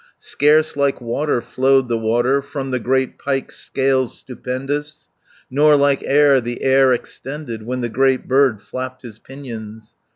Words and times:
Scarce 0.17 0.75
like 0.75 0.99
water 0.99 1.41
flowed 1.41 1.87
the 1.87 1.95
water 1.95 2.41
From 2.41 2.71
the 2.71 2.79
great 2.79 3.19
pike's 3.19 3.57
scales 3.57 4.17
stupendous; 4.17 5.09
Nor 5.51 5.75
like 5.75 6.01
air 6.03 6.41
the 6.41 6.63
air 6.63 6.91
extended 6.91 7.67
When 7.67 7.81
the 7.81 7.87
great 7.87 8.27
bird 8.27 8.61
flapped 8.63 9.03
his 9.03 9.19
pinions. 9.19 9.93